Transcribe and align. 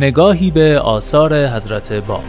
نگاهی 0.00 0.50
به 0.50 0.78
آثار 0.78 1.46
حضرت 1.46 1.92
باب 1.92 2.24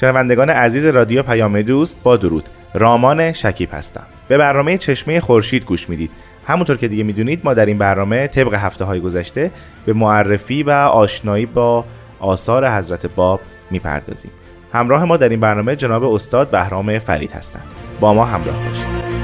شنوندگان 0.00 0.50
عزیز 0.50 0.86
رادیو 0.86 1.22
پیام 1.22 1.62
دوست 1.62 2.02
با 2.02 2.16
درود. 2.16 2.44
رامان 2.74 3.32
شکیب 3.32 3.68
هستم. 3.72 4.02
به 4.28 4.38
برنامه 4.38 4.78
چشمه 4.78 5.20
خورشید 5.20 5.64
گوش 5.64 5.88
می‌دید. 5.88 6.10
همونطور 6.46 6.76
که 6.76 6.88
دیگه 6.88 7.02
می‌دونید 7.02 7.40
ما 7.44 7.54
در 7.54 7.66
این 7.66 7.78
برنامه 7.78 8.26
طبق 8.26 8.54
هفته 8.54 8.84
های 8.84 9.00
گذشته 9.00 9.50
به 9.86 9.92
معرفی 9.92 10.62
و 10.62 10.70
آشنایی 10.70 11.46
با 11.46 11.84
آثار 12.20 12.68
حضرت 12.68 13.06
باب 13.06 13.40
می‌پردازیم. 13.70 14.30
همراه 14.72 15.04
ما 15.04 15.16
در 15.16 15.28
این 15.28 15.40
برنامه 15.40 15.76
جناب 15.76 16.04
استاد 16.04 16.50
بهرام 16.50 16.98
فرید 16.98 17.32
هستند. 17.32 17.64
با 18.00 18.14
ما 18.14 18.24
همراه 18.24 18.56
باشید. 18.68 19.15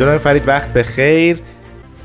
جناب 0.00 0.18
فرید 0.18 0.48
وقت 0.48 0.72
به 0.72 0.82
خیر. 0.82 1.40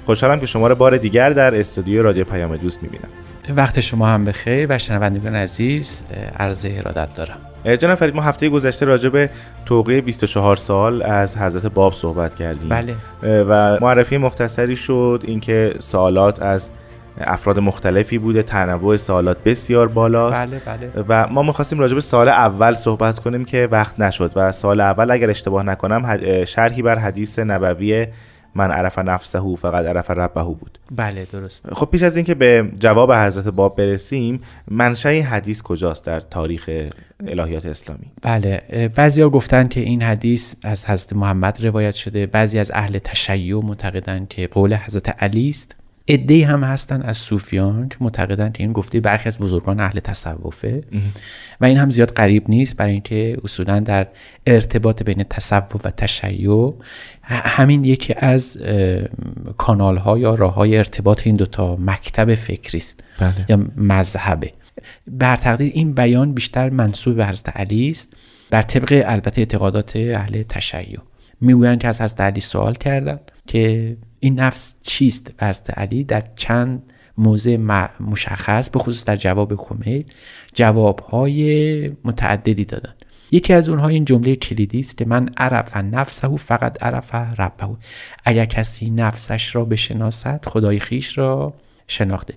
خوشحالم 0.05 0.39
که 0.39 0.45
شما 0.45 0.67
رو 0.67 0.75
بار 0.75 0.97
دیگر 0.97 1.29
در 1.29 1.55
استودیو 1.55 2.01
رادیو 2.01 2.23
پیام 2.23 2.57
دوست 2.57 2.83
می‌بینم. 2.83 3.07
وقت 3.55 3.79
شما 3.79 4.07
هم 4.07 4.25
به 4.25 4.31
خیر 4.31 4.67
و 4.69 4.77
شنوندگان 4.77 5.35
عزیز 5.35 6.03
عرض 6.39 6.65
ارادت 6.69 7.15
دارم. 7.15 7.37
جناب 7.79 7.95
فرید 7.95 8.15
ما 8.15 8.21
هفته 8.21 8.49
گذشته 8.49 8.85
راجع 8.85 9.09
به 9.09 9.29
توقیه 9.65 10.01
24 10.01 10.55
سال 10.55 11.03
از 11.03 11.37
حضرت 11.37 11.65
باب 11.65 11.93
صحبت 11.93 12.35
کردیم. 12.35 12.69
بله. 12.69 12.95
و 13.23 13.77
معرفی 13.81 14.17
مختصری 14.17 14.75
شد 14.75 15.23
اینکه 15.27 15.73
سوالات 15.79 16.41
از 16.41 16.69
افراد 17.17 17.59
مختلفی 17.59 18.17
بوده 18.17 18.43
تنوع 18.43 18.97
سوالات 18.97 19.43
بسیار 19.43 19.87
بالاست. 19.87 20.45
بله 20.45 20.61
بله. 20.65 21.05
و 21.07 21.27
ما 21.27 21.43
می‌خواستیم 21.43 21.79
راجع 21.79 21.95
به 21.95 22.01
سال 22.01 22.29
اول 22.29 22.73
صحبت 22.73 23.19
کنیم 23.19 23.45
که 23.45 23.67
وقت 23.71 23.99
نشد 23.99 24.31
و 24.35 24.51
سال 24.51 24.81
اول 24.81 25.11
اگر 25.11 25.29
اشتباه 25.29 25.63
نکنم 25.63 26.17
شرحی 26.45 26.81
بر 26.81 26.99
حدیث 26.99 27.39
نبوی 27.39 28.07
من 28.55 28.71
عرف 28.71 28.99
نفسه 28.99 29.55
فقط 29.55 29.85
عرف 29.85 30.11
ربه 30.11 30.43
بود. 30.43 30.79
بله 30.95 31.27
درست. 31.31 31.73
خب 31.73 31.85
پیش 31.85 32.03
از 32.03 32.15
اینکه 32.15 32.35
به 32.35 32.71
جواب 32.79 33.13
حضرت 33.13 33.47
باب 33.47 33.75
برسیم 33.77 34.41
منشأ 34.67 35.09
این 35.09 35.23
حدیث 35.23 35.61
کجاست 35.61 36.05
در 36.05 36.19
تاریخ 36.19 36.69
الهیات 37.27 37.65
اسلامی؟ 37.65 38.11
بله 38.21 38.89
بعضیا 38.95 39.29
گفتن 39.29 39.67
که 39.67 39.79
این 39.79 40.01
حدیث 40.01 40.55
از 40.63 40.85
حضرت 40.85 41.13
محمد 41.13 41.65
روایت 41.65 41.93
شده 41.93 42.25
بعضی 42.25 42.59
از 42.59 42.71
اهل 42.73 42.97
تشیع 42.97 43.65
معتقدند 43.65 44.27
که 44.27 44.47
قول 44.47 44.75
حضرت 44.75 45.23
علی 45.23 45.49
است. 45.49 45.75
ادهی 46.07 46.43
هم 46.43 46.63
هستن 46.63 47.01
از 47.01 47.17
صوفیان 47.17 47.89
که 47.89 47.97
معتقدن 48.01 48.51
که 48.51 48.63
این 48.63 48.73
گفته 48.73 48.99
برخی 48.99 49.27
از 49.27 49.39
بزرگان 49.39 49.79
اهل 49.79 49.99
تصوفه. 49.99 50.83
و 51.61 51.65
این 51.65 51.77
هم 51.77 51.89
زیاد 51.89 52.11
غریب 52.11 52.49
نیست 52.49 52.75
برای 52.75 52.91
اینکه 52.91 53.37
اصولا 53.43 53.79
در 53.79 54.07
ارتباط 54.47 55.03
بین 55.03 55.23
تصوف 55.29 55.85
و 55.85 55.89
تشیع 55.89 56.73
همین 57.23 57.85
یکی 57.85 58.13
از 58.17 58.57
کانال 59.57 59.97
ها 59.97 60.17
یا 60.17 60.35
راه 60.35 60.53
های 60.53 60.77
ارتباط 60.77 61.27
این 61.27 61.35
دوتا 61.35 61.75
مکتب 61.75 62.35
فکری 62.35 62.77
است 62.77 63.03
بله. 63.19 63.45
یا 63.49 63.65
مذهبه. 63.77 64.51
بر 65.07 65.35
تقدیر 65.35 65.71
این 65.75 65.93
بیان 65.93 66.33
بیشتر 66.33 66.69
منصوب 66.69 67.15
به 67.15 67.25
حضرت 67.25 67.49
علی 67.49 67.89
است 67.89 68.13
بر 68.49 68.61
طبق 68.61 69.03
البته 69.05 69.41
اعتقادات 69.41 69.95
اهل 69.95 70.43
تشیع. 70.43 70.99
می‌گویند 71.41 71.79
که 71.81 71.87
از 71.87 72.01
حضرت 72.01 72.21
علی 72.21 72.41
سوال 72.41 72.73
کردن 72.75 73.19
که 73.47 73.97
این 74.25 74.39
نفس 74.39 74.75
چیست؟ 74.81 75.43
حضرت 75.43 75.77
علی 75.77 76.03
در 76.03 76.23
چند 76.35 76.93
موضع 77.17 77.57
مشخص 77.99 78.69
به 78.69 78.79
خصوص 78.79 79.05
در 79.05 79.15
جواب 79.15 79.55
کمیل 79.55 80.05
جوابهای 80.53 81.91
متعددی 82.03 82.65
دادن. 82.65 82.93
یکی 83.31 83.53
از 83.53 83.69
اونها 83.69 83.87
این 83.87 84.05
جمله 84.05 84.35
کلیدی 84.35 84.79
است 84.79 84.97
که 84.97 85.05
من 85.05 85.29
عرف 85.37 85.77
نفسه 85.77 86.37
فقط 86.37 86.83
عرف 86.83 87.15
ربه. 87.15 87.67
اگر 88.23 88.45
کسی 88.45 88.89
نفسش 88.89 89.55
را 89.55 89.65
بشناسد 89.65 90.45
خدای 90.47 90.79
خیش 90.79 91.17
را 91.17 91.53
شناخته. 91.87 92.33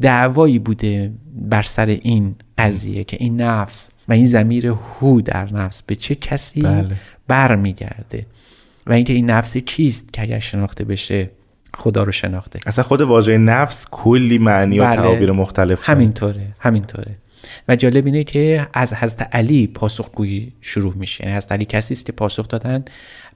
دعوایی 0.00 0.58
بوده 0.58 1.12
بر 1.34 1.62
سر 1.62 1.86
این 1.86 2.34
قضیه 2.58 3.04
که 3.04 3.16
این 3.20 3.40
نفس 3.40 3.90
و 4.08 4.12
این 4.12 4.26
زمیر 4.26 4.66
هو 4.66 5.20
در 5.20 5.52
نفس 5.52 5.82
به 5.82 5.96
چه 5.96 6.14
کسی 6.14 6.62
بله. 6.62 6.96
برمیگرده. 7.28 8.26
و 8.88 8.92
اینکه 8.92 9.12
این 9.12 9.30
نفس 9.30 9.56
کیست 9.56 10.12
که 10.12 10.22
اگر 10.22 10.38
شناخته 10.38 10.84
بشه 10.84 11.30
خدا 11.74 12.02
رو 12.02 12.12
شناخته. 12.12 12.60
اصلا 12.66 12.84
خود 12.84 13.00
واژه 13.00 13.38
نفس 13.38 13.86
کلی 13.90 14.38
معنی 14.38 14.78
و 14.78 14.84
بله. 14.84 14.96
تعابیر 14.96 15.32
مختلف 15.32 15.88
همینطوره 15.88 16.46
همینطوره. 16.58 17.16
و 17.68 17.76
جالب 17.76 18.06
اینه 18.06 18.24
که 18.24 18.68
از 18.74 18.94
حضرت 18.94 19.28
علی 19.32 19.66
پاسخگویی 19.66 20.52
شروع 20.60 20.94
میشه. 20.94 21.24
یعنی 21.24 21.36
حضرت 21.36 21.52
علی 21.52 21.64
کسی 21.64 21.94
است 21.94 22.06
که 22.06 22.12
پاسخ 22.12 22.48
دادن 22.48 22.84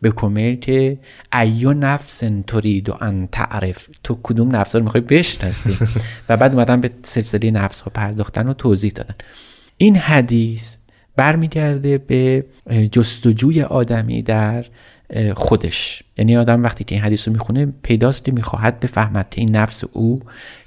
به 0.00 0.10
کمیل 0.10 0.56
که 0.56 0.98
ایو 1.42 1.72
نفس 1.72 2.22
ترید 2.46 2.88
و 2.88 2.96
ان 3.00 3.28
تعرف. 3.32 3.88
تو 4.04 4.18
کدوم 4.22 4.56
نفس 4.56 4.76
رو 4.76 4.82
می‌خوای 4.82 5.00
بشناسی؟ 5.00 5.78
و 6.28 6.36
بعد 6.36 6.52
اومدن 6.52 6.80
به 6.80 6.90
سلسله 7.02 7.50
نفس 7.50 7.80
ها 7.80 7.90
پرداختن 7.94 8.48
و 8.48 8.52
توضیح 8.52 8.92
دادن. 8.94 9.14
این 9.76 9.96
حدیث 9.96 10.76
برمیگرده 11.16 11.98
به 11.98 12.44
جستجوی 12.92 13.62
آدمی 13.62 14.22
در 14.22 14.64
خودش. 15.34 16.02
یعنی 16.18 16.36
آدم 16.36 16.62
وقتی 16.62 16.84
که 16.84 16.94
این 16.94 17.04
حدیث 17.04 17.28
رو 17.28 17.32
می‌خونه 17.32 17.72
پیداست 17.82 18.24
که 18.24 18.32
می‌خواهد 18.32 18.80
بفهمد 18.80 19.26
که 19.30 19.40
این 19.40 19.56
نفس 19.56 19.84
او 19.92 20.20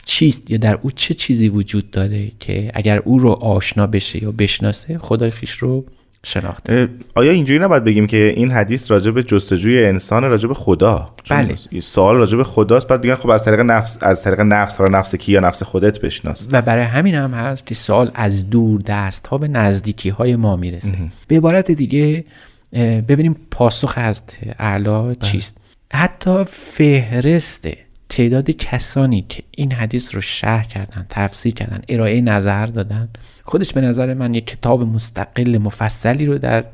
چیست 0.03 0.51
یا 0.51 0.57
در 0.57 0.79
او 0.81 0.91
چه 0.91 1.13
چیزی 1.13 1.50
وجود 1.50 1.91
داره 1.91 2.31
که 2.39 2.72
اگر 2.73 2.97
او 2.97 3.19
رو 3.19 3.31
آشنا 3.31 3.88
بشه 3.88 4.23
یا 4.23 4.31
بشناسه 4.31 4.97
خدای 4.97 5.31
خیش 5.31 5.51
رو 5.51 5.85
شناخته. 6.23 6.88
آیا 7.16 7.31
اینجوری 7.31 7.59
نباید 7.59 7.83
بگیم 7.83 8.07
که 8.07 8.17
این 8.17 8.51
حدیث 8.51 8.91
راجع 8.91 9.11
به 9.11 9.23
جستجوی 9.23 9.85
انسان 9.85 10.23
راجع 10.23 10.47
به 10.47 10.53
خدا؟ 10.53 11.09
بله. 11.29 11.56
سوال 11.81 12.16
راجع 12.16 12.38
به 12.38 12.44
خداست 12.44 12.88
بعد 12.88 13.01
بگن 13.01 13.16
خب 13.16 13.29
از 13.29 13.44
طریق 13.44 13.59
نفس 13.59 13.97
از 14.01 14.23
طریق 14.23 14.39
نفس 14.39 14.77
حالا 14.77 15.00
نفس 15.00 15.16
کی 15.16 15.31
یا 15.31 15.39
نفس 15.39 15.63
خودت 15.63 16.01
بشناس. 16.01 16.47
و 16.51 16.62
برای 16.62 16.83
همین 16.83 17.16
هم 17.16 17.33
هست 17.33 17.67
که 17.67 17.75
سوال 17.75 18.12
از 18.13 18.50
دور 18.50 18.81
دست 18.81 19.27
ها 19.27 19.38
به 19.38 19.47
نزدیکی 19.47 20.09
های 20.09 20.35
ما 20.35 20.56
می‌رسه. 20.56 20.97
به 21.27 21.38
عبارت 21.38 21.72
دیگه 21.72 22.25
ببینیم 22.74 23.36
پاسخ 23.52 23.94
از 23.98 24.22
اعلا 24.59 25.16
چیست. 25.16 25.57
حتی 25.94 26.44
فهرست 26.48 27.68
تعداد 28.10 28.51
کسانی 28.51 29.25
که 29.30 29.44
این 29.51 29.74
حدیث 29.74 30.16
رو 30.16 30.22
شرح 30.22 30.68
کردن 30.68 31.06
تفسیر 31.10 31.54
کردن 31.54 31.81
ارائه 31.89 32.22
نظر 32.22 32.66
دادن 32.66 33.10
خودش 33.44 33.74
به 33.74 33.81
نظر 33.81 34.13
من 34.13 34.34
یک 34.34 34.48
کتاب 34.48 34.84
مستقل 34.84 35.57
مفصلی 35.57 36.25
رو 36.25 36.38
در 36.38 36.66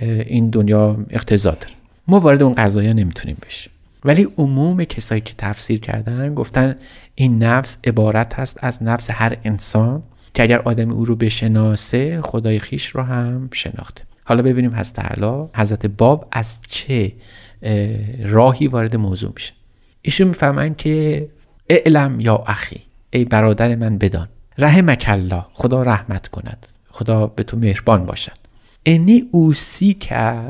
این 0.00 0.50
دنیا 0.50 1.04
اقتضا 1.10 1.50
داره. 1.50 1.74
ما 2.08 2.20
وارد 2.20 2.42
اون 2.42 2.52
قضايا 2.52 2.92
نمی‌تونیم 2.92 3.36
بشیم. 3.46 3.72
ولی 4.04 4.28
عموم 4.38 4.84
کسایی 4.84 5.20
که 5.20 5.34
تفسیر 5.38 5.80
کردن 5.80 6.34
گفتن 6.34 6.76
این 7.14 7.42
نفس 7.42 7.78
عبارت 7.84 8.34
هست 8.34 8.58
از 8.60 8.82
نفس 8.82 9.10
هر 9.10 9.36
انسان 9.44 10.02
که 10.34 10.42
اگر 10.42 10.58
آدم 10.58 10.90
او 10.90 11.04
رو 11.04 11.16
بشناسه 11.16 12.20
خدای 12.22 12.58
خیش 12.58 12.86
رو 12.86 13.02
هم 13.02 13.48
شناخته. 13.52 14.04
حالا 14.24 14.42
ببینیم 14.42 14.74
حضرت 14.74 14.98
علا 14.98 15.48
حضرت 15.56 15.86
باب 15.86 16.28
از 16.32 16.60
چه 16.68 17.12
راهی 18.22 18.66
وارد 18.66 18.96
موضوع 18.96 19.32
میشه. 19.34 19.52
ایشون 20.02 20.28
می‌فهمن 20.28 20.74
که 20.74 21.28
اعلم 21.68 22.20
یا 22.20 22.36
اخی 22.36 22.80
ای 23.10 23.24
برادر 23.24 23.74
من 23.74 23.98
بدان. 23.98 24.28
رحمک 24.58 25.04
الله 25.08 25.44
خدا 25.52 25.82
رحمت 25.82 26.28
کند. 26.28 26.66
خدا 26.90 27.26
به 27.26 27.42
تو 27.42 27.56
مهربان 27.56 28.06
باشد. 28.06 28.32
انی 28.86 29.28
اوسی 29.30 29.94
که 29.94 30.40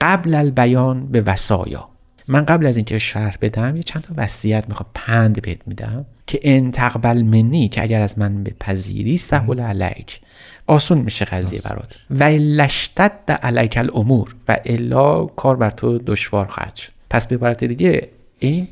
قبل 0.00 0.34
البیان 0.34 1.06
به 1.06 1.20
وسایا 1.20 1.88
من 2.28 2.44
قبل 2.44 2.66
از 2.66 2.76
اینکه 2.76 2.98
شرح 2.98 3.36
بدم 3.40 3.76
یه 3.76 3.82
چند 3.82 4.02
تا 4.02 4.14
وصیت 4.16 4.68
می‌خوام 4.68 4.90
پند 4.94 5.42
بهت 5.42 5.60
میدم. 5.66 6.06
که 6.26 6.40
ان 6.42 6.70
تقبل 6.70 7.22
منی 7.22 7.68
که 7.68 7.82
اگر 7.82 8.00
از 8.00 8.18
من 8.18 8.44
بپذیری 8.44 9.16
سهل 9.16 9.60
علیک. 9.60 10.20
آسون 10.66 10.98
میشه 10.98 11.24
قضیه 11.24 11.60
برات. 11.64 11.96
و 12.10 12.24
لشتد 12.24 13.30
علیک 13.42 13.76
الامور. 13.76 14.34
و 14.48 14.56
الا 14.64 15.26
کار 15.26 15.56
بر 15.56 15.70
تو 15.70 15.98
دشوار 15.98 16.46
خواهد 16.46 16.76
شد. 16.76 16.92
پس 17.10 17.26
به 17.26 17.36
عبارت 17.36 17.64
دیگه 17.64 18.08
این 18.38 18.68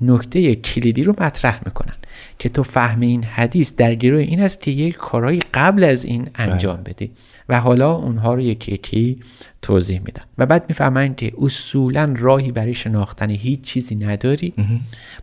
نکته 0.00 0.54
کلیدی 0.54 1.04
رو 1.04 1.14
مطرح 1.20 1.60
می‌کنن 1.64 1.96
که 2.38 2.48
تو 2.48 2.62
فهم 2.62 3.00
این 3.00 3.24
حدیث 3.24 3.72
در 3.76 3.94
گروه 3.94 4.20
این 4.20 4.40
است 4.40 4.62
که 4.62 4.70
یک 4.70 4.94
کارهایی 4.94 5.40
قبل 5.54 5.84
از 5.84 6.04
این 6.04 6.28
انجام 6.34 6.82
بدی. 6.82 7.10
و 7.48 7.60
حالا 7.60 7.92
اونها 7.92 8.34
رو 8.34 8.40
یکی 8.40 8.72
یکی 8.72 9.20
توضیح 9.62 10.00
میدن 10.04 10.22
و 10.38 10.46
بعد 10.46 10.64
می‌فهمن 10.68 11.14
که 11.14 11.32
اصولا 11.42 12.14
راهی 12.18 12.52
برای 12.52 12.74
شناختن 12.74 13.30
هیچ 13.30 13.60
چیزی 13.60 13.94
نداری 13.94 14.54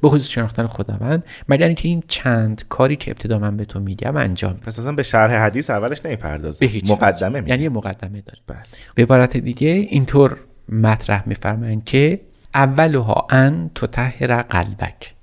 به 0.02 0.10
خصوص 0.10 0.30
شناختن 0.30 0.68
خداوند 0.68 1.24
مگر 1.50 1.68
اینکه 1.68 1.88
این 1.88 2.04
چند 2.08 2.64
کاری 2.70 2.96
که 2.96 3.12
ابتدا 3.12 3.40
من 3.40 3.58
به 3.58 3.66
تو 3.66 3.80
میگم 3.80 4.18
انجام. 4.18 4.54
پس 4.54 4.80
اصلا 4.80 4.92
به 4.92 5.04
شرح 5.04 5.46
حدیث 5.46 5.70
اولش 5.70 6.06
نمی‌پردازه 6.06 6.60
به 6.60 6.72
هیچ 6.72 6.92
مقدمه. 6.92 7.40
میگه. 7.40 7.52
یعنی 7.52 7.70
مقدمه 7.70 8.22
داره 8.22 8.40
بله. 8.48 8.58
به 8.96 9.04
عبارت 9.04 9.38
دیگه 9.38 9.70
اینطور 9.70 10.38
مطرح 10.70 11.24
میفرمایند 11.26 11.84
که 11.84 12.22
اولها 12.56 13.28
ان 13.30 13.72
تطهر 13.76 14.42
قلبک 14.42 15.14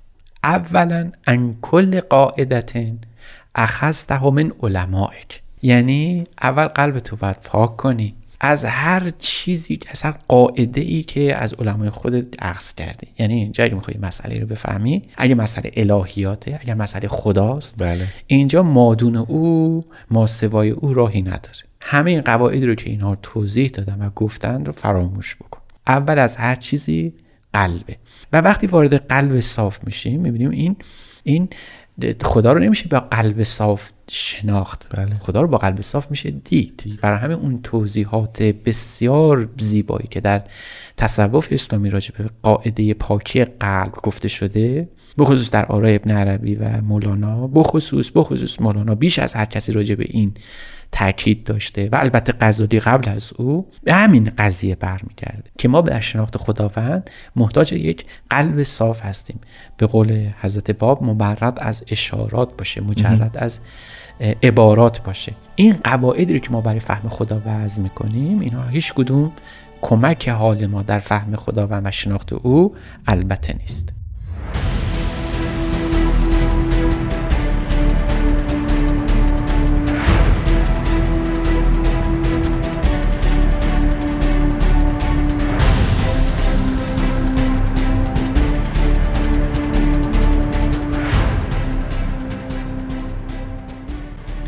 اولا 0.43 1.11
ان 1.27 1.55
کل 1.61 1.99
قاعدت 1.99 2.73
اخذته 3.55 4.29
من 4.29 4.51
علمائک 4.61 5.42
یعنی 5.63 6.23
اول 6.41 6.65
قلب 6.65 6.99
تو 6.99 7.15
باید 7.15 7.37
پاک 7.43 7.77
کنی. 7.77 8.15
از 8.39 8.65
هر 8.65 9.09
چیزی 9.17 9.79
از 9.91 10.01
هر 10.01 10.15
قاعده 10.27 10.81
ای 10.81 11.03
که 11.03 11.35
از 11.35 11.53
علمای 11.53 11.89
خودت 11.89 12.25
اخذ 12.39 12.73
کردی 12.73 13.07
یعنی 13.19 13.33
اینجا 13.33 13.63
اگه 13.63 13.75
می‌خوای 13.75 13.97
مسئله 14.01 14.39
رو 14.39 14.47
بفهمی 14.47 15.03
اگه 15.17 15.35
مسئله 15.35 15.71
الهیاته 15.73 16.59
اگر 16.61 16.73
مسئله 16.73 17.07
خداست 17.07 17.75
بله. 17.77 18.07
اینجا 18.27 18.63
مادون 18.63 19.15
او 19.15 19.85
ما 20.11 20.27
سوای 20.27 20.69
او 20.69 20.93
راهی 20.93 21.21
نداره. 21.21 21.63
همه 21.81 22.11
این 22.11 22.21
قواعد 22.21 22.63
رو 22.63 22.75
که 22.75 22.89
اینها 22.89 23.17
توضیح 23.21 23.67
دادن 23.67 24.05
و 24.05 24.09
گفتن 24.09 24.65
رو 24.65 24.71
فراموش 24.71 25.35
بکن. 25.35 25.59
اول 25.87 26.19
از 26.19 26.35
هر 26.35 26.55
چیزی 26.55 27.13
قلبه. 27.53 27.97
و 28.33 28.41
وقتی 28.41 28.67
وارد 28.67 29.07
قلب 29.07 29.39
صاف 29.39 29.79
میشیم 29.83 30.21
می‌بینیم 30.21 30.49
این 30.49 30.75
این 31.23 31.49
خدا 32.23 32.53
رو 32.53 32.59
نمیشه 32.59 32.87
با 32.89 32.99
قلب 32.99 33.43
صاف 33.43 33.91
شناخت. 34.09 34.87
بله. 34.89 35.17
خدا 35.19 35.41
رو 35.41 35.47
با 35.47 35.57
قلب 35.57 35.81
صاف 35.81 36.09
میشه. 36.09 36.31
دید. 36.31 36.99
برای 37.01 37.19
همین 37.19 37.37
اون 37.37 37.61
توضیحات 37.61 38.43
بسیار 38.43 39.49
زیبایی 39.57 40.07
که 40.07 40.21
در 40.21 40.43
تصوف 40.97 41.47
اسلامی 41.51 41.89
راجع 41.89 42.11
به 42.17 42.29
قاعده 42.41 42.93
پاکی 42.93 43.45
قلب 43.45 43.91
گفته 43.91 44.27
شده 44.27 44.89
بخصوص 45.17 45.51
در 45.51 45.65
آرای 45.65 45.95
ابن 45.95 46.11
عربی 46.11 46.55
و 46.55 46.81
مولانا 46.81 47.47
بخصوص 47.47 48.11
بخصوص 48.15 48.61
مولانا 48.61 48.95
بیش 48.95 49.19
از 49.19 49.33
هر 49.33 49.45
کسی 49.45 49.71
راجع 49.71 49.95
به 49.95 50.05
این 50.09 50.33
تاکید 50.91 51.43
داشته 51.43 51.89
و 51.91 51.95
البته 51.95 52.33
غزالی 52.41 52.79
قبل 52.79 53.09
از 53.09 53.31
او 53.37 53.69
به 53.83 53.93
همین 53.93 54.31
قضیه 54.37 54.75
برمیگرده 54.75 55.51
که 55.57 55.67
ما 55.67 55.81
در 55.81 55.99
شناخت 55.99 56.37
خداوند 56.37 57.09
محتاج 57.35 57.73
یک 57.73 58.05
قلب 58.29 58.63
صاف 58.63 59.05
هستیم. 59.05 59.39
به 59.77 59.87
قول 59.87 60.29
حضرت 60.41 60.71
باب 60.71 61.03
مبرد 61.03 61.57
از 61.61 61.83
اشارات 61.87 62.57
باشه 62.57 62.81
مجرد 62.81 63.37
از 63.37 63.59
عبارات 64.43 65.03
باشه. 65.03 65.33
این 65.55 65.75
قواعدی 65.83 66.33
رو 66.33 66.39
که 66.39 66.51
ما 66.51 66.61
برای 66.61 66.79
فهم 66.79 67.09
خدا 67.09 67.41
وضع 67.45 67.81
می‌کنیم 67.81 68.39
اینها 68.39 68.67
هیچ 68.67 68.93
کدوم 68.93 69.31
کمک 69.81 70.29
حال 70.29 70.67
ما 70.67 70.81
در 70.81 70.99
فهم 70.99 71.35
خداوند 71.35 71.85
و 71.85 71.91
شناخت 71.91 72.33
او 72.33 72.75
البته 73.07 73.53
نیست. 73.59 73.93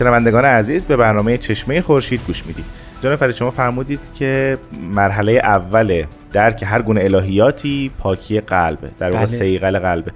شنوندگان 0.05 0.45
عزیز 0.45 0.85
به 0.85 0.97
برنامه 0.97 1.37
چشمه 1.37 1.81
خورشید 1.81 2.21
گوش 2.27 2.45
می‌دید 2.45 2.65
جناب 3.01 3.15
فرید 3.15 3.35
شما 3.35 3.51
فرمودید 3.51 3.99
که 4.19 4.57
مرحله 4.93 5.31
اول 5.31 6.05
درک 6.31 6.63
هر 6.67 6.81
گونه 6.81 7.03
الهیاتی 7.03 7.91
پاکی 7.99 8.39
قلبه 8.39 8.89
در 8.99 9.11
واقع 9.11 9.25
بله. 9.25 9.25
سیقل 9.25 9.79
قلبه 9.79 10.11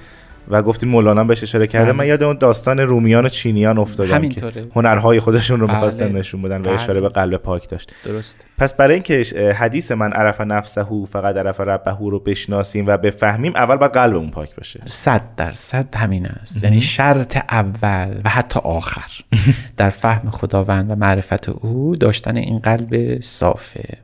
و 0.50 0.62
گفتیم 0.62 0.90
مولانا 0.90 1.24
بهش 1.24 1.44
اشاره 1.44 1.68
کرده 1.68 1.86
بله. 1.86 1.98
من 1.98 2.07
یاد 2.07 2.24
اون 2.24 2.38
داستان 2.38 2.80
رومیان 2.80 3.25
و 3.25 3.30
چینیان 3.30 3.78
افتادم 3.78 4.10
که 4.10 4.16
همینطوره. 4.16 4.68
هنرهای 4.75 5.19
خودشون 5.19 5.60
رو 5.60 5.68
بله. 5.68 5.75
می‌خواستن 5.75 6.12
نشون 6.12 6.42
بدن 6.42 6.62
و 6.62 6.63
بله. 6.63 6.74
اشاره 6.74 7.01
به 7.01 7.10
قلب 7.10 7.38
پاک 7.38 7.69
داشت 7.69 7.94
درست 8.06 8.46
پس 8.57 8.74
برای 8.74 8.94
اینکه 8.94 9.24
حدیث 9.57 9.92
من 9.92 10.13
عرف 10.13 10.42
نفسه 10.42 10.86
فقط 11.10 11.38
عرف 11.38 11.60
ربه 11.60 11.98
رو 12.00 12.19
بشناسیم 12.19 12.88
و 12.88 12.98
بفهمیم 12.98 13.56
اول 13.56 13.75
باید 13.75 13.92
قلبمون 13.92 14.31
پاک 14.31 14.56
باشه 14.56 14.81
صد 14.86 15.22
درصد 15.38 15.96
همین 15.96 16.25
است 16.25 16.63
یعنی 16.63 16.81
شرط 16.81 17.38
اول 17.50 18.22
و 18.25 18.30
حتی 18.30 18.60
آخر 18.63 19.12
در 19.78 19.90
فهم 19.90 20.30
خداوند 20.30 20.92
و 20.92 20.96
معرفت 20.96 21.50
او 21.50 21.96
داشتن 21.96 22.38
این 22.38 22.60
قلب 22.60 23.19
صافه 23.22 23.98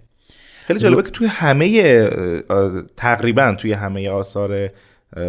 خیلی 0.67 0.79
جالبه 0.79 1.03
که 1.03 1.09
توی 1.09 1.27
همه 1.27 2.09
تقریبا 2.97 3.55
توی 3.55 3.73
همه 3.73 4.09
آثار 4.09 4.69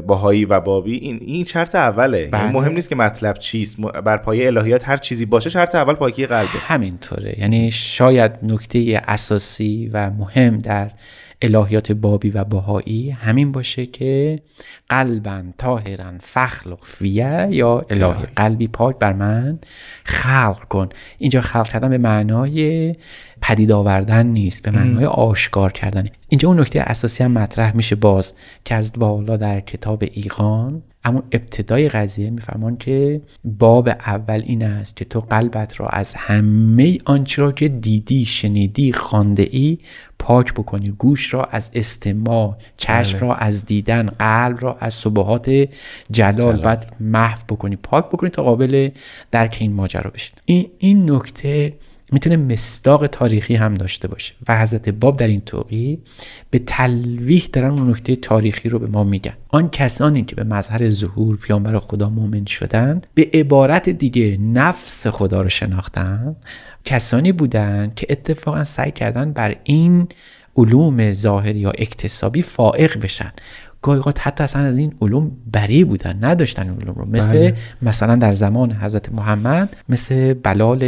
باهایی 0.06 0.44
و 0.44 0.60
بابی 0.60 0.96
این 0.96 1.18
این 1.20 1.44
شرط 1.44 1.74
اوله. 1.74 2.18
یعنی 2.18 2.30
بله. 2.30 2.52
مهم 2.52 2.72
نیست 2.72 2.88
که 2.88 2.96
مطلب 2.96 3.38
چیست. 3.38 3.80
بر 3.80 4.16
پایه 4.16 4.46
الهیات 4.46 4.88
هر 4.88 4.96
چیزی 4.96 5.26
باشه 5.26 5.50
شرط 5.50 5.74
اول 5.74 5.94
پاکی 5.94 6.26
قلبه. 6.26 6.58
همینطوره. 6.58 7.40
یعنی 7.40 7.70
شاید 7.70 8.32
نکته 8.42 9.02
اساسی 9.08 9.90
و 9.92 10.10
مهم 10.10 10.58
در 10.58 10.90
الهیات 11.42 11.92
بابی 11.92 12.30
و 12.30 12.44
بهایی 12.44 13.10
همین 13.10 13.52
باشه 13.52 13.86
که 13.86 14.42
قلبا 14.88 15.42
طاهرا 15.58 16.12
فخلق 16.20 16.84
فیه 16.84 17.48
یا 17.50 17.86
الهی. 17.90 18.26
قلبی 18.36 18.68
پاک 18.68 18.98
بر 18.98 19.12
من 19.12 19.58
خلق 20.04 20.64
کن. 20.64 20.88
اینجا 21.18 21.40
خلق 21.40 21.68
کردن 21.68 21.88
به 21.88 21.98
معنای 21.98 22.94
پدید 23.40 23.72
آوردن 23.72 24.26
نیست 24.26 24.62
به 24.62 24.70
معنای 24.70 25.04
آشکار 25.04 25.72
کردن 25.72 26.08
اینجا 26.28 26.48
اون 26.48 26.60
نکته 26.60 26.80
اساسی 26.80 27.24
هم 27.24 27.32
مطرح 27.32 27.76
میشه 27.76 27.94
باز 27.94 28.32
که 28.64 28.74
از 28.74 28.92
بالا 28.92 29.37
در 29.37 29.61
کتاب 29.61 30.04
ایقان 30.12 30.82
اما 31.06 31.22
ابتدای 31.32 31.88
قضیه 31.88 32.30
میفرمان 32.30 32.76
که 32.76 33.20
باب 33.44 33.88
اول 33.88 34.42
این 34.46 34.64
است 34.64 34.96
که 34.96 35.04
تو 35.04 35.20
قلبت 35.20 35.80
را 35.80 35.87
از 35.87 36.14
همه 36.14 36.99
آنچه 37.04 37.42
را 37.42 37.52
که 37.52 37.68
دیدی 37.68 38.25
شنیدی 38.25 38.92
خانده 38.92 39.49
ای 39.50 39.78
پاک 40.18 40.54
بکنی. 40.54 40.90
گوش 40.90 41.34
را 41.34 41.44
از 41.44 41.70
استماع 41.75 42.56
چشم 42.76 43.18
را 43.18 43.34
از 43.34 43.66
دیدن 43.66 44.06
قلب 44.06 44.58
را 44.61 44.76
از 44.80 44.94
صبحات 44.94 45.68
جلال, 46.11 46.61
بعد 46.61 46.96
محو 47.00 47.38
بکنی. 47.49 47.76
پاک 47.76 48.06
بکنی 48.06 48.30
تا 48.30 48.42
قابل 48.42 48.90
درک 49.30 49.56
این 49.61 49.72
ماجرا 49.72 50.11
بشید. 50.11 50.42
این 50.44 50.66
این 50.78 51.11
نکته 51.11 51.72
می‌تونه 52.12 52.36
مصداق 52.36 53.06
تاریخی 53.06 53.54
هم 53.54 53.75
داشته 53.75 54.08
باشه. 54.08 54.34
و 54.48 54.60
حضرت 54.60 54.88
باب 54.88 55.16
در 55.16 55.26
این 55.26 55.40
توقی 55.40 55.98
به 56.50 56.58
تلویح 56.58 57.48
دارن 57.52 57.70
اون 57.70 57.90
نکته 57.90 58.16
تاریخی 58.16 58.68
رو 58.68 58.78
به 58.78 58.86
ما 58.86 59.04
میگن. 59.04 59.32
آن 59.48 59.70
کسانی 59.70 60.25
که 60.25 60.36
به 60.36 60.44
مظهر 60.44 60.90
ظهور 60.90 61.36
پیامبر 61.36 61.78
خدا 61.78 62.10
مؤمن 62.10 62.46
شدن 62.46 63.02
به 63.14 63.30
عبارت 63.34 63.88
دیگه 63.88 64.36
نفس 64.40 65.06
خدا 65.06 65.42
رو 65.42 65.48
شناختن 65.48 66.36
کسانی 66.84 67.32
بودن 67.32 67.92
که 67.96 68.06
اتفاقا 68.10 68.64
سعی 68.64 68.90
کردن 68.90 69.32
بر 69.32 69.56
این 69.64 70.08
علوم 70.56 71.12
ظاهری 71.12 71.58
یا 71.58 71.70
اکتسابی 71.70 72.42
فائق 72.42 73.00
بشن. 73.00 73.32
گاهی 73.83 73.97
اوقات 73.97 74.26
حتی 74.26 74.45
اصلا 74.45 74.62
از 74.62 74.78
این 74.78 74.95
علوم 75.02 75.33
بری 75.52 75.85
بودن 75.85 76.18
نداشتن 76.25 76.68
این 76.68 76.80
علوم 76.80 76.95
رو. 76.95 77.06
مثل 77.06 77.33
بله. 77.33 77.54
مثلا 77.83 78.16
در 78.16 78.33
زمان 78.33 78.73
حضرت 78.73 79.12
محمد 79.12 79.76
مثل 79.88 80.35
بلال 80.35 80.83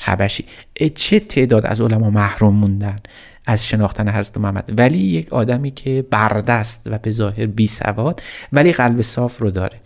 حبشی. 0.00 0.44
اه، 0.80 0.88
چه 0.88 1.20
تعداد 1.20 1.66
از 1.66 1.80
علما 1.80 2.10
محروم 2.10 2.54
موندن؟ 2.54 2.96
از 3.46 3.66
شناختن 3.66 4.08
حضرت 4.08 4.38
محمد. 4.38 4.72
ولی 4.78 4.98
یک 4.98 5.32
آدمی 5.32 5.70
که 5.70 6.06
بردست 6.10 6.82
و 6.86 6.98
به 6.98 7.10
ظاهر 7.10 7.46
بی 7.46 7.66
سواد 7.66 8.22
ولی 8.52 8.72
قلب 8.72 9.02
صاف 9.02 9.38
رو 9.38 9.50
داره. 9.50 9.80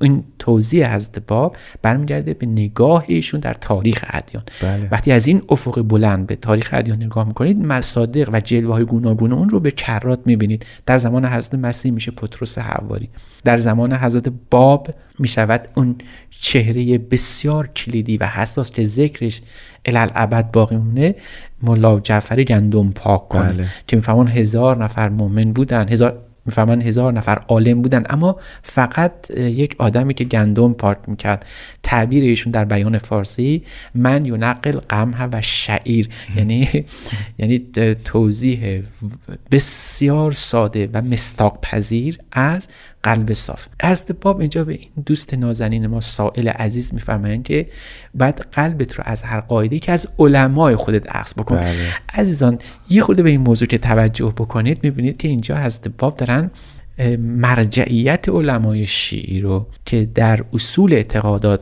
این 0.00 0.24
توضیح 0.38 0.94
حضرت 0.94 1.18
باب 1.18 1.56
برمیگرده 1.82 2.34
به 2.34 2.46
نگاه 2.46 3.04
ایشون 3.06 3.40
در 3.40 3.54
تاریخ 3.54 4.04
ادیان. 4.08 4.42
بله. 4.62 4.88
وقتی 4.92 5.12
از 5.12 5.26
این 5.26 5.42
افق 5.48 5.82
بلند 5.82 6.26
به 6.26 6.36
تاریخ 6.36 6.70
ادیان 6.72 7.02
نگاه 7.02 7.28
می‌کنید 7.28 7.58
مصادق 7.58 8.30
و 8.32 8.40
جلوه 8.40 8.74
های 8.74 8.84
گوناگون 8.84 9.32
اون 9.32 9.48
رو 9.48 9.60
به 9.60 9.70
کرات 9.70 10.20
می‌بینید. 10.24 10.66
در 10.86 10.98
زمان 10.98 11.24
حضرت 11.26 11.54
مسیح 11.54 11.92
میشه 11.92 12.10
پتروس 12.10 12.58
حواری 12.58 13.08
در 13.44 13.56
زمان 13.56 13.92
حضرت 13.92 14.32
باب 14.50 14.88
می 15.18 15.28
شود 15.28 15.68
اون 15.74 15.96
چهره 16.30 16.98
بسیار 16.98 17.66
کلیدی 17.66 18.16
و 18.16 18.26
حساس 18.26 18.70
که 18.70 18.84
ذکرش 18.84 19.42
الالعبد 19.84 20.50
باقی 20.50 20.76
مونه 20.76 21.14
ملا 21.62 22.00
جعفر 22.00 22.42
گندم 22.42 22.90
پاک 22.90 23.28
کنه. 23.28 23.52
بله. 23.52 23.66
که 23.86 23.96
میفهمون 23.96 24.28
هزار 24.28 24.84
نفر 24.84 25.08
مؤمن 25.08 25.52
بودن 25.52 25.88
هزار 25.88 26.26
می‌فهمن 26.46 26.82
هزار 26.82 27.12
نفر 27.12 27.38
عالم 27.48 27.82
بودن. 27.82 28.04
اما 28.08 28.40
فقط 28.62 29.30
یک 29.30 29.76
آدمی 29.78 30.14
که 30.14 30.24
گندم 30.24 30.72
پاک 30.72 30.98
می‌کرد. 31.06 31.46
تعبیر 31.82 32.24
ایشون 32.24 32.52
در 32.52 32.64
بیان 32.64 32.98
فارسی 32.98 33.64
من 33.94 34.24
یونقل 34.24 34.78
قمه 34.88 35.28
و 35.32 35.42
شعیر. 35.42 36.08
یعنی 36.36 36.84
یعنی 37.38 37.58
توضیح 38.04 38.82
بسیار 39.50 40.32
ساده 40.32 40.88
و 40.92 41.02
مستاق 41.02 41.60
پذیر 41.60 42.18
از 42.32 42.68
قلب 43.02 43.32
صاف 43.32 43.66
از 43.80 44.04
باب 44.20 44.40
اینجا 44.40 44.64
به 44.64 44.72
این 44.72 44.88
دوست 45.06 45.34
نازنین 45.34 45.86
ما 45.86 46.00
سائل 46.00 46.48
عزیز 46.48 46.94
میفرمایند 46.94 47.44
که 47.44 47.66
بعد 48.14 48.46
قلبت 48.52 48.94
رو 48.94 49.04
از 49.06 49.22
هر 49.22 49.40
قاعده 49.40 49.78
که 49.78 49.92
از 49.92 50.08
علمای 50.18 50.76
خودت 50.76 51.16
عکس 51.16 51.34
بکن 51.34 51.56
بله. 51.56 51.94
عزیزان 52.14 52.58
یه 52.90 53.02
خورده 53.02 53.22
به 53.22 53.30
این 53.30 53.40
موضوع 53.40 53.68
که 53.68 53.78
توجه 53.78 54.34
بکنید 54.36 54.78
می‌بینید 54.82 55.16
که 55.16 55.28
اینجا 55.28 55.56
حضرت 55.56 55.88
باب 55.88 56.16
دارن 56.16 56.50
مرجعیت 57.18 58.28
علمای 58.28 58.86
شیعی 58.86 59.40
رو 59.40 59.66
که 59.84 60.08
در 60.14 60.44
اصول 60.52 60.92
اعتقادات 60.92 61.60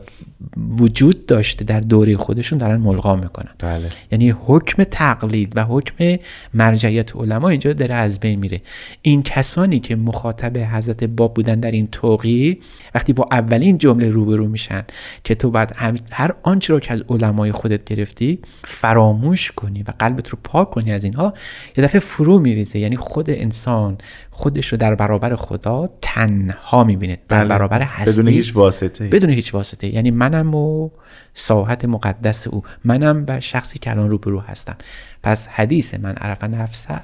وجود 0.57 1.25
داشته 1.25 1.65
در 1.65 1.79
دوره 1.79 2.17
خودشون 2.17 2.57
دارن 2.57 2.77
ملغا 2.77 3.15
می‌کنن. 3.15 3.51
بله. 3.59 3.89
یعنی 4.11 4.29
حکم 4.29 4.83
تقلید 4.83 5.53
و 5.55 5.63
حکم 5.63 6.17
مرجعیت 6.53 7.15
علما 7.15 7.49
اینجا 7.49 7.73
داره 7.73 7.95
از 7.95 8.19
بین 8.19 8.39
میره. 8.39 8.61
این 9.01 9.23
کسانی 9.23 9.79
که 9.79 9.95
مخاطب 9.95 10.57
حضرت 10.57 11.03
باب 11.03 11.33
بودن 11.33 11.59
در 11.59 11.71
این 11.71 11.87
توقی 11.87 12.59
وقتی 12.95 13.13
با 13.13 13.25
اولین 13.31 13.77
جمله 13.77 14.09
روبرو 14.09 14.47
میشن 14.47 14.83
که 15.23 15.35
تو 15.35 15.51
بعد 15.51 15.75
هر 16.11 16.35
آنچه 16.43 16.73
رو 16.73 16.79
که 16.79 16.93
از 16.93 17.03
علمای 17.09 17.51
خودت 17.51 17.83
گرفتی 17.83 18.39
فراموش 18.63 19.51
کنی 19.51 19.83
و 19.83 19.93
قلبت 19.99 20.29
رو 20.29 20.37
پاک 20.43 20.69
کنی 20.69 20.91
از 20.91 21.03
اینها 21.03 21.33
یه 21.77 21.83
دفعه 21.83 21.99
فرو 21.99 22.39
میریزه. 22.39 22.79
یعنی 22.79 22.95
خود 22.95 23.29
انسان 23.29 23.97
خودش 24.31 24.67
رو 24.67 24.77
در 24.77 24.95
برابر 24.95 25.24
خدا 25.33 25.89
تنها 26.01 26.83
می‌بینه 26.83 27.17
در 27.27 27.39
بله. 27.39 27.49
برابر 27.49 27.81
هستی 27.81 28.11
بدون 28.11 28.27
هیچ 28.27 28.55
واسطه 28.55 29.07
بدون 29.07 29.29
هیچ 29.29 29.53
واسطه 29.53 29.87
یعنی 29.87 30.11
منم 30.11 30.55
و 30.55 30.89
ساحت 31.33 31.85
مقدس 31.85 32.47
او 32.47 32.63
منم 32.83 33.25
و 33.27 33.39
شخصی 33.39 33.79
که 33.79 33.91
الان 33.91 34.09
روبرو 34.09 34.39
هستم. 34.39 34.75
پس 35.23 35.47
حدیث 35.47 35.93
من 35.93 36.15
عرف 36.15 36.43
نفسه 36.43 37.01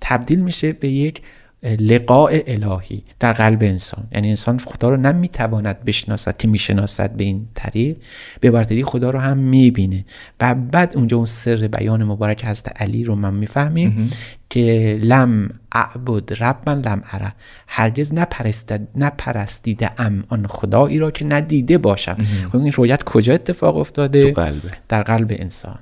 تبدیل 0.00 0.40
میشه 0.40 0.72
به 0.72 0.88
یک 0.88 1.22
لقاء 1.62 2.40
الهی 2.46 3.02
در 3.20 3.32
قلب 3.32 3.62
انسان. 3.62 4.04
یعنی 4.12 4.28
انسان 4.28 4.58
خدا 4.58 4.88
رو 4.88 4.96
نمی‌تواند 4.96 5.84
بشناسد 5.84 6.36
که 6.36 6.48
می‌شناسد 6.48 7.10
به 7.10 7.24
این 7.24 7.48
طریق. 7.54 7.96
به 8.40 8.50
برتری 8.50 8.84
خدا 8.84 9.10
رو 9.10 9.18
هم 9.18 9.38
می‌بینه. 9.38 10.04
و 10.40 10.54
بعد 10.54 10.92
اونجا 10.96 11.16
اون 11.16 11.26
سر 11.26 11.56
بیان 11.56 12.04
مبارک 12.04 12.44
حضرت 12.44 12.82
علی 12.82 13.04
رو 13.04 13.14
من 13.14 13.34
می‌فهمیم 13.34 14.10
که 14.50 14.98
لم 15.02 15.50
اعبد 15.72 16.42
ربا 16.42 16.72
لم 16.72 17.02
اره 17.12 17.32
هرگز 17.66 18.14
نپرستد 18.14 18.88
نپرستیده 18.96 19.90
ام 20.00 20.24
آن 20.28 20.46
خدایی 20.46 20.98
را 20.98 21.10
که 21.10 21.24
ندیده 21.24 21.78
باشم. 21.78 22.16
خب 22.52 22.56
این 22.58 22.72
رویت 22.72 23.02
کجا 23.02 23.34
اتفاق 23.34 23.76
افتاده؟ 23.76 24.32
قلبه. 24.32 24.70
در 24.88 25.02
قلب 25.02 25.32
انسان. 25.38 25.78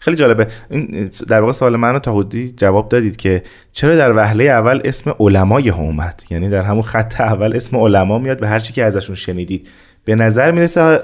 خیلی 0.00 0.16
جالبه. 0.16 0.46
این 0.70 1.10
در 1.28 1.40
واقع 1.40 1.52
سوال 1.52 1.76
من 1.76 1.92
رو 1.92 1.98
تا 1.98 2.12
حدودی 2.12 2.54
جواب 2.56 2.88
دادید 2.88 3.16
که 3.16 3.42
چرا 3.72 3.96
در 3.96 4.16
وهله 4.16 4.44
اول 4.44 4.80
اسم 4.84 5.14
علمای 5.20 5.68
هم 5.68 5.80
اومد؟ 5.80 6.22
یعنی 6.30 6.48
در 6.48 6.62
همون 6.62 6.82
خط 6.82 7.20
اول 7.20 7.56
اسم 7.56 7.76
علما 7.76 8.18
میاد 8.18 8.40
به 8.40 8.48
هر 8.48 8.58
چی 8.58 8.72
که 8.72 8.84
ازشون 8.84 9.16
شنیدید. 9.16 9.68
به 10.04 10.14
نظر 10.14 10.50
می‌رسه 10.50 11.00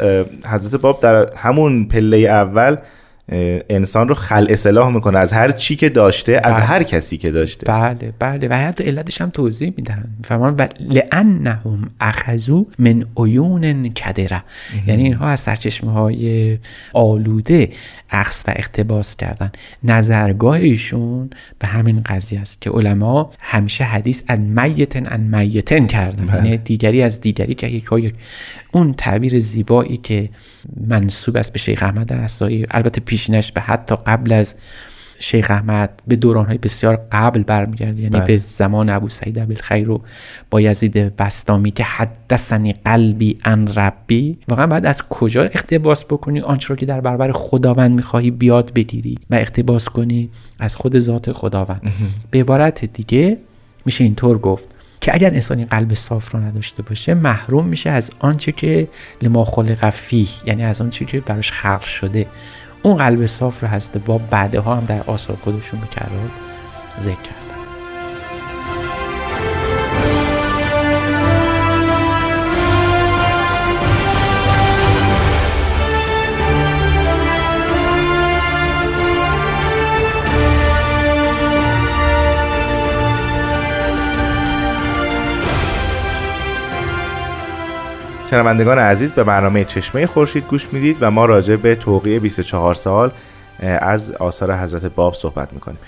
حضرت 0.47 0.81
باب 0.81 1.01
در 1.01 1.35
همون 1.37 1.89
پله 1.89 2.17
اول 2.17 2.77
انسان 3.29 4.09
رو 4.09 4.15
خل 4.15 4.47
اصلاح 4.51 4.95
می‌کنه 4.95 5.19
از 5.19 5.33
هر 5.33 5.51
چی 5.51 5.77
که 5.77 5.89
داشته 5.89 6.41
از 6.45 6.55
بله. 6.55 6.65
هر 6.65 6.83
کسی 6.83 7.17
که 7.17 7.31
داشته. 7.31 7.67
بله 7.67 8.13
بله. 8.19 8.49
و 8.49 8.55
حتی 8.55 8.85
علتش 8.85 9.21
هم 9.21 9.31
توضیح 9.31 9.73
میدن. 9.77 10.05
فرمان 10.25 10.55
و 10.59 10.67
لانهم 10.81 11.91
اخذو 12.01 12.67
من 12.79 13.05
عیون 13.17 13.89
کدره. 13.89 14.43
یعنی 14.87 15.03
اینها 15.03 15.29
از 15.29 15.41
سرچشمه 15.41 15.93
های 15.93 16.59
آلوده 16.93 17.69
اخذ 18.11 18.43
و 18.49 18.53
اقتباس 18.57 19.17
کردن. 19.17 19.53
نظرگاه 19.83 20.57
ایشون 20.57 21.31
به 21.59 21.67
همین 21.67 22.03
قضیه 22.07 22.41
است 22.41 22.61
که 22.61 22.71
علما 22.71 23.31
همیشه 23.41 23.85
حدیث 23.85 24.23
از 24.29 24.39
میتن 24.39 25.13
ان 25.13 25.21
میتن 25.21 25.87
کردن. 25.87 26.35
یعنی 26.35 26.57
دیگری 26.57 27.03
از 27.03 27.21
دیگری 27.21 27.55
که 27.55 27.67
یک 27.67 28.15
اون 28.75 28.95
تعبیر 28.95 29.41
زیبایی 29.41 29.97
که 29.97 30.29
منصوب 30.89 31.37
است 31.37 31.53
به 31.53 31.59
شیخ 31.59 31.83
احمد 31.83 32.13
عصایی 32.13 32.67
البته 32.71 33.01
پیشینش 33.01 33.53
به 33.53 33.61
حتی 33.61 33.97
قبل 34.07 34.33
از 34.33 34.55
شیخ 35.19 35.51
احمد 35.51 36.03
به 36.09 36.17
دورانهای 36.17 36.59
بسیار 36.59 37.01
قبل 37.13 37.43
برمیگرده 37.43 37.99
یعنی 38.01 38.11
بله. 38.11 38.25
به 38.25 38.37
زمان 38.37 38.91
ابو 38.91 39.09
سعید 39.09 39.39
ابوالخیر 39.39 39.91
و 39.91 40.03
با 40.51 40.61
یزید 40.61 41.17
بستامی 41.17 41.71
که 41.71 41.85
حدثنی 41.85 42.73
قلبی 42.73 43.39
ان 43.45 43.69
ربی. 43.69 44.39
واقعا 44.49 44.67
بعد 44.67 44.87
از 44.87 45.03
کجا 45.03 45.43
اقتباس 45.43 46.05
بکنی 46.05 46.41
آنچه 46.41 46.69
را 46.69 46.77
که 46.77 46.87
در 46.87 47.01
برابر 47.01 47.33
خداوند 47.33 47.91
می‌خواهی 47.91 48.31
بیاد 48.31 48.73
بگیری 48.75 49.19
و 49.31 49.35
اقتباس 49.35 49.89
کنی 49.89 50.31
از 50.59 50.77
خود 50.77 50.99
ذات 50.99 51.33
خداوند؟ 51.33 51.93
به 52.31 52.41
عبارت 52.41 52.85
دیگه 52.85 53.39
میشه 53.87 54.05
اینطور 54.05 54.39
گفت. 54.39 54.74
که 55.05 55.15
اگر 55.15 55.31
انسانی 55.31 55.65
قلب 55.65 55.95
صاف 55.95 56.31
رو 56.31 56.41
نداشته 56.41 56.83
باشه 56.83 57.15
محروم 57.15 57.67
میشه 57.67 57.91
از 57.91 58.11
آنچه 58.19 58.53
که 58.53 58.89
لما 59.23 59.45
خلق 59.45 59.91
فیه 59.91 60.29
یعنی 60.47 60.65
از 60.65 60.81
آنچه 60.81 61.05
که 61.05 61.21
براش 61.21 61.53
خلق 61.53 61.83
شده. 61.83 62.27
اون 62.83 62.97
قلب 62.97 63.27
صاف 63.27 63.63
رو 63.63 63.69
هست 63.69 63.99
با 63.99 64.19
بعدها 64.19 64.77
هم 64.77 64.85
در 64.85 65.03
آثار 65.03 65.37
خودشون 65.37 65.81
می‌کرد 65.81 66.11
ذکر 67.01 67.44
شنوندگان 88.35 88.79
عزیز 88.79 89.13
به 89.13 89.25
برنامه 89.25 89.65
چشمه 89.65 90.07
خورشید 90.07 90.45
گوش 90.47 90.73
می‌دید 90.73 90.97
و 91.01 91.11
ما 91.11 91.25
راجع 91.25 91.57
به 91.57 91.75
توقیه 91.75 92.21
24 92.21 92.75
سال 92.75 93.11
از 93.63 94.13
آثار 94.13 94.57
حضرت 94.57 94.85
باب 94.85 95.15
صحبت 95.15 95.53
می‌کنیم. 95.53 95.79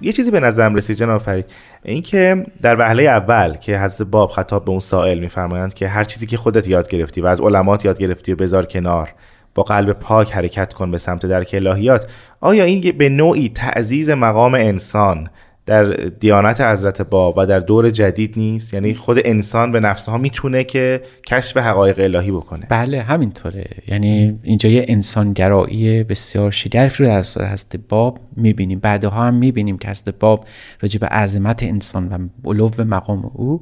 یه 0.00 0.12
چیزی 0.12 0.30
به 0.30 0.40
نظرم 0.40 0.74
رسید 0.74 0.96
جناب 0.96 1.20
فرید 1.20 1.46
اینکه 1.82 2.46
در 2.62 2.76
وهله 2.80 3.02
اول 3.02 3.56
که 3.56 3.78
حضرت 3.78 4.08
باب 4.08 4.30
خطاب 4.30 4.64
به 4.64 4.70
اون 4.70 4.80
سائل 4.80 5.18
میفرمایند 5.18 5.74
که 5.74 5.88
هر 5.88 6.04
چیزی 6.04 6.26
که 6.26 6.36
خودت 6.36 6.68
یاد 6.68 6.88
گرفتی 6.88 7.20
و 7.20 7.26
از 7.26 7.40
علمات 7.40 7.84
یاد 7.84 7.98
گرفتی 7.98 8.32
و 8.32 8.36
بذار 8.36 8.66
کنار 8.66 9.08
با 9.54 9.62
قلب 9.62 9.92
پاک 9.92 10.32
حرکت 10.32 10.72
کن 10.72 10.90
به 10.90 10.98
سمت 10.98 11.26
درک 11.26 11.50
الهیات 11.54 12.10
آیا 12.40 12.64
این 12.64 12.98
به 12.98 13.08
نوعی 13.08 13.48
تعزیز 13.48 14.10
مقام 14.10 14.54
انسان 14.54 15.28
در 15.66 15.84
دیانت 15.92 16.60
حضرت 16.60 17.02
باب 17.02 17.34
و 17.38 17.46
در 17.46 17.58
دور 17.58 17.90
جدید 17.90 18.34
نیست. 18.36 18.74
یعنی 18.74 18.94
خود 18.94 19.18
انسان 19.24 19.72
به 19.72 19.80
نفسها 19.80 20.18
می‌تونه 20.18 20.64
که 20.64 21.02
کشف 21.26 21.56
حقایق 21.56 21.98
الهی 21.98 22.30
بکنه. 22.30 22.66
بله 22.68 23.02
همینطوره. 23.02 23.64
یعنی 23.88 24.38
اینجا 24.42 24.68
یه 24.68 24.84
انسانگرایی 24.88 26.04
بسیار 26.04 26.50
شگرفی 26.50 27.04
رو 27.04 27.10
در 27.10 27.22
سوره 27.22 27.46
هست 27.46 27.76
باب 27.88 28.18
می‌بینیم. 28.36 28.78
بعدها 28.78 29.24
هم 29.24 29.34
می‌بینیم 29.34 29.78
که 29.78 29.88
هست 29.88 30.10
باب 30.10 30.44
راجع 30.80 30.98
به 31.00 31.06
عظمت 31.06 31.62
انسان 31.62 32.08
و 32.08 32.50
علو 32.50 32.70
مقام 32.78 33.30
او 33.34 33.60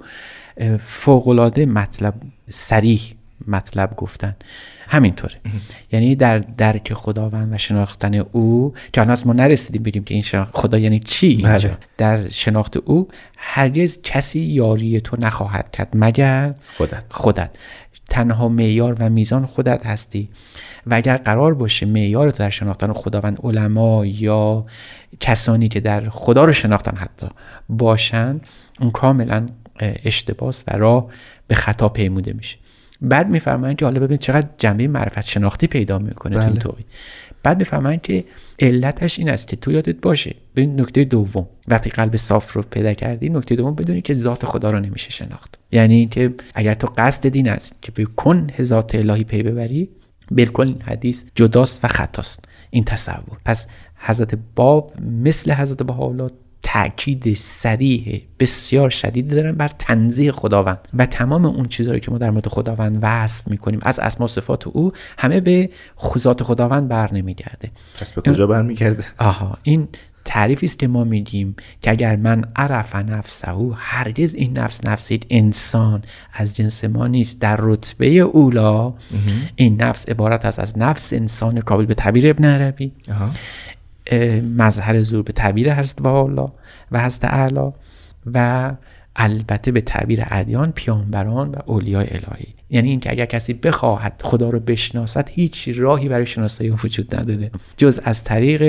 فوقالعاده 0.78 1.66
مطلب 1.66 2.14
سریح 2.48 3.00
مطلب 3.48 3.96
گفتن. 3.96 4.36
همینطوره. 4.90 5.34
یعنی 5.92 6.14
در 6.14 6.38
درک 6.38 6.92
خداوند 6.94 7.52
و 7.52 7.58
شناختن 7.58 8.14
او 8.14 8.74
که 8.92 9.00
الان 9.00 9.16
ما 9.24 9.32
نرسیدیم 9.32 9.82
بگیم 9.82 10.04
که 10.04 10.14
این 10.14 10.22
شناخت 10.22 10.50
خدا 10.56 10.78
یعنی 10.78 11.00
چی 11.00 11.42
بله. 11.42 11.76
در 11.96 12.28
شناخت 12.28 12.76
او 12.76 13.08
هرگز 13.36 14.02
کسی 14.02 14.40
یاری 14.40 15.00
تو 15.00 15.16
نخواهد 15.20 15.70
کرد 15.70 15.88
مگر 15.94 16.54
خودت. 16.76 17.04
خودت. 17.10 17.58
تنها 18.10 18.48
معیار 18.48 18.96
و 18.98 19.10
میزان 19.10 19.46
خودت 19.46 19.86
هستی. 19.86 20.28
و 20.86 20.94
اگر 20.94 21.16
قرار 21.16 21.54
باشه 21.54 21.86
معیار 21.86 22.30
تو 22.30 22.38
در 22.38 22.50
شناختن 22.50 22.92
خداوند 22.92 23.38
علما 23.44 24.06
یا 24.06 24.66
کسانی 25.20 25.68
که 25.68 25.80
در 25.80 26.08
خدا 26.08 26.44
رو 26.44 26.52
شناختن 26.52 26.96
حتی 26.96 27.26
باشن 27.68 28.40
اون 28.80 28.90
کاملا 28.90 29.46
اشتباس 29.80 30.64
و 30.68 30.76
راه 30.76 31.06
به 31.46 31.54
خطا 31.54 31.88
پیموده 31.88 32.32
میشه. 32.32 32.58
بعد 33.02 33.28
میفرمایند 33.28 33.78
که 33.78 33.84
حالا 33.84 34.00
ببین 34.00 34.16
چقدر 34.16 34.48
جنبه 34.58 34.88
معرفت 34.88 35.26
شناختی 35.26 35.66
پیدا 35.66 35.98
می‌کنه 35.98 36.34
تو 36.34 36.40
این 36.40 36.50
بله. 36.50 36.60
توقی 36.60 36.84
بعد 37.42 37.58
می‌فهمن 37.58 37.96
که 37.96 38.24
علتش 38.58 39.18
این 39.18 39.28
است 39.28 39.48
که 39.48 39.56
تو 39.56 39.72
یادت 39.72 40.00
باشه 40.00 40.34
به 40.54 40.66
نکته 40.66 41.04
دوم 41.04 41.46
وقتی 41.68 41.90
قلب 41.90 42.16
صاف 42.16 42.52
رو 42.52 42.62
پیدا 42.62 42.94
کردی 42.94 43.28
نکته 43.28 43.56
دوم 43.56 43.74
بدونی 43.74 44.02
که 44.02 44.14
ذات 44.14 44.46
خدا 44.46 44.70
رو 44.70 44.80
نمیشه 44.80 45.10
شناخت. 45.10 45.58
یعنی 45.72 45.94
اینکه 45.94 46.34
اگر 46.54 46.74
تو 46.74 46.88
قصد 46.96 47.28
دین 47.28 47.48
است 47.48 47.74
که 47.82 47.92
به 47.92 48.04
کن 48.04 48.46
ذات 48.62 48.94
الهی 48.94 49.24
پی 49.24 49.42
ببری 49.42 49.88
بالکل 50.30 50.66
این 50.66 50.82
حدیث 50.82 51.24
جداست 51.34 51.84
و 51.84 51.88
خطاست. 51.88 52.44
این 52.70 52.84
تصور. 52.84 53.38
پس 53.44 53.66
حضرت 53.96 54.38
باب 54.54 54.92
مثل 55.00 55.52
حضرت 55.52 55.82
بهاءالله 55.82 56.30
تاکید 56.62 57.34
سریح 57.34 58.22
بسیار 58.38 58.90
شدید 58.90 59.30
دارن 59.30 59.52
بر 59.52 59.68
تنزیه 59.68 60.32
خداوند 60.32 60.88
و 60.94 61.06
تمام 61.06 61.46
اون 61.46 61.68
چیزهایی 61.68 62.00
که 62.00 62.10
ما 62.10 62.18
در 62.18 62.30
مورد 62.30 62.48
خداوند 62.48 62.98
وصف 63.02 63.48
می‌کنیم 63.48 63.80
از 63.82 63.98
اسما 63.98 64.26
صفات 64.26 64.66
او 64.66 64.92
همه 65.18 65.40
به 65.40 65.70
ذات 66.18 66.42
خداوند 66.42 66.88
بر 66.88 67.14
نمیگرده. 67.14 67.70
پس 68.00 68.12
به 68.12 68.32
کجا 68.32 68.46
برمیگرده؟ 68.46 69.04
آها 69.18 69.58
این 69.62 69.88
تعریفی 70.24 70.66
است 70.66 70.78
که 70.78 70.88
ما 70.88 71.04
میگیم 71.04 71.56
که 71.82 71.90
اگر 71.90 72.16
من 72.16 72.44
عرف 72.56 72.96
نفسه 72.96 73.52
هرگز 73.74 74.34
این 74.34 74.58
نفس 74.58 74.86
نفسی 74.86 75.20
انسان 75.30 76.02
از 76.32 76.56
جنس 76.56 76.84
ما 76.84 77.06
نیست. 77.06 77.40
در 77.40 77.56
رتبه 77.58 78.06
اولا 78.06 78.94
این 79.56 79.82
نفس 79.82 80.08
عبارت 80.08 80.44
است 80.44 80.58
از 80.58 80.78
نفس 80.78 81.12
انسان 81.12 81.60
قابل 81.60 81.86
به 81.86 81.94
تعبیر 81.94 82.30
ابن 82.30 82.44
عربی. 82.44 82.92
مظهر 84.58 85.02
زور 85.02 85.22
به 85.22 85.32
تعبیر 85.32 85.74
حضرت 85.74 86.06
الله 86.06 86.52
و 86.92 87.04
حضرت 87.04 87.24
اعلا 87.24 87.72
و 88.34 88.72
البته 89.16 89.72
به 89.72 89.80
تعبیر 89.80 90.24
ادیان 90.26 90.72
پیامبران 90.72 91.48
و 91.48 91.56
اولیای 91.66 92.06
الهی. 92.10 92.59
یعنی 92.70 92.90
اینکه 92.90 93.10
اگر 93.10 93.26
کسی 93.26 93.54
بخواهد 93.54 94.22
خدا 94.24 94.50
رو 94.50 94.60
بشناسد 94.60 95.28
هیچ 95.28 95.68
راهی 95.76 96.08
برای 96.08 96.26
شناسایی 96.26 96.70
وجود 96.70 97.16
نداره. 97.16 97.50
جز 97.76 98.00
از 98.04 98.24
طریق 98.24 98.60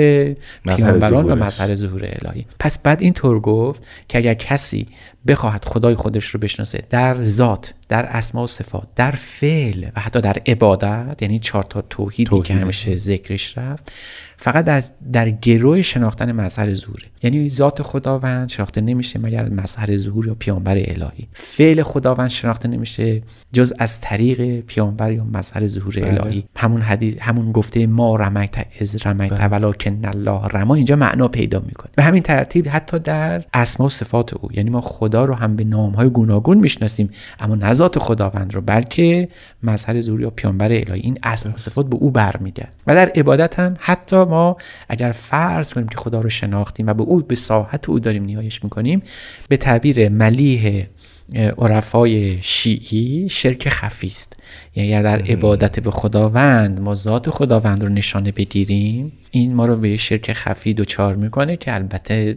پیامبران 0.64 1.24
و 1.24 1.34
مظهر 1.34 1.74
ظهور 1.74 2.04
الهی. 2.04 2.46
پس 2.58 2.78
بعد 2.78 3.02
اینطور 3.02 3.40
گفت 3.40 3.86
که 4.08 4.18
اگر 4.18 4.34
کسی 4.34 4.86
بخواهد 5.26 5.64
خدای 5.64 5.94
خودش 5.94 6.26
رو 6.26 6.40
بشناسه 6.40 6.82
در 6.90 7.22
ذات 7.22 7.74
در 7.88 8.06
اسما 8.06 8.44
و 8.44 8.46
صفات 8.46 8.88
در 8.96 9.10
فعل 9.10 9.86
و 9.96 10.00
حتی 10.00 10.20
در 10.20 10.36
عبادت 10.46 11.22
یعنی 11.22 11.38
چهار 11.38 11.62
تا 11.62 11.80
توحیدی 11.80 12.42
که 12.42 12.54
همیشه 12.54 12.96
ذکرش 12.96 13.58
رفت 13.58 13.92
فقط 14.36 14.68
از 14.68 14.92
در 15.12 15.30
گروه 15.30 15.82
شناختن 15.82 16.32
مظهر 16.32 16.74
ظهوره. 16.74 17.04
یعنی 17.22 17.50
ذات 17.50 17.82
خداوند 17.82 18.48
شناخته 18.48 18.80
نمیشه 18.80 19.18
مگر 19.18 19.48
مظهر 19.48 19.98
ظهور 19.98 20.26
یا 20.26 20.34
پیامبر 20.34 20.76
الهی. 20.76 21.28
فعل 21.32 21.82
خداوند 21.82 22.30
شناخته 22.30 22.68
نمیشه 22.68 23.22
جز 23.52 23.72
از 23.78 23.91
طریق 24.00 24.60
پیامبر 24.60 25.12
یا 25.12 25.24
مظهر 25.24 25.68
ظهور 25.68 25.94
بله. 25.94 26.24
الهی. 26.24 26.44
همون 26.56 26.80
حدیث 26.80 27.14
همون 27.20 27.52
گفته 27.52 27.86
ما 27.86 28.16
رمکت 28.16 28.66
از 28.80 29.06
رمکت 29.06 29.40
بله. 29.40 29.48
ولکن 29.48 30.04
الله 30.04 30.46
رما 30.48 30.74
اینجا 30.74 30.96
معنا 30.96 31.28
پیدا 31.28 31.62
می‌کنه. 31.66 31.90
به 31.96 32.02
همین 32.02 32.22
ترتیب 32.22 32.68
حتی 32.68 32.98
در 32.98 33.44
اسما 33.54 33.86
و 33.86 33.88
صفات 33.88 34.34
او 34.34 34.48
یعنی 34.52 34.70
ما 34.70 34.80
خدا 34.80 35.24
رو 35.24 35.34
هم 35.34 35.56
به 35.56 35.64
نام 35.64 35.92
های 35.92 36.10
گوناگون 36.10 36.58
می‌شناسیم 36.58 37.10
اما 37.40 37.54
نه 37.54 37.72
ذات 37.72 37.98
خداوند 37.98 38.54
رو 38.54 38.60
بلکه 38.60 39.28
مظهر 39.62 40.00
ظهور 40.00 40.20
یا 40.20 40.30
پیامبر 40.30 40.72
الهی. 40.72 41.00
این 41.00 41.18
اسما 41.22 41.52
و 41.52 41.56
صفات 41.56 41.86
به 41.86 41.96
او 41.96 42.10
برمیگرد 42.10 42.74
و 42.86 42.94
در 42.94 43.08
عبادت 43.08 43.60
هم 43.60 43.76
حتی 43.78 44.24
ما 44.24 44.56
اگر 44.88 45.12
فرض 45.12 45.72
کنیم 45.72 45.88
که 45.88 45.96
خدا 45.96 46.20
رو 46.20 46.28
شناختیم 46.28 46.86
و 46.86 46.94
به 46.94 47.02
او 47.02 47.20
به 47.20 47.34
ساحت 47.34 47.88
او 47.88 47.98
داریم 47.98 48.24
نیایش 48.24 48.64
می‌کنیم 48.64 49.02
به 49.48 49.56
تعبیر 49.56 50.08
ملیح 50.08 50.86
عرفای 51.34 52.42
شیعی 52.42 53.28
شرک 53.28 53.68
خفی 53.68 54.06
است. 54.06 54.36
یعنی 54.76 55.02
در 55.02 55.18
عبادت 55.20 55.80
به 55.80 55.90
خداوند 55.90 56.80
ما 56.80 56.94
ذات 56.94 57.30
خداوند 57.30 57.82
رو 57.82 57.88
نشانه 57.88 58.32
بگیریم 58.32 59.12
این 59.30 59.54
ما 59.54 59.66
رو 59.66 59.76
به 59.76 59.96
شرک 59.96 60.32
خفی 60.32 60.74
دوچار 60.74 61.16
می‌کنه 61.16 61.56
که 61.56 61.74
البته 61.74 62.36